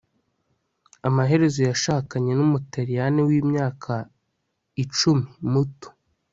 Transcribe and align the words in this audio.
Amaherezo 1.07 1.59
yashakanye 1.69 2.31
numutaliyani 2.33 3.21
wimyaka 3.27 3.93
icumi 4.83 5.27
muto 5.51 5.87